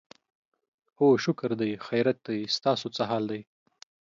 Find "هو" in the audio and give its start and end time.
0.97-1.07